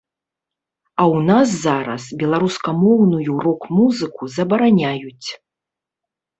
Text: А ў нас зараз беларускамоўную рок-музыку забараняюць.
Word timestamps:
А 1.01 1.03
ў 1.15 1.17
нас 1.31 1.47
зараз 1.65 2.07
беларускамоўную 2.23 3.31
рок-музыку 3.45 4.33
забараняюць. 4.39 5.29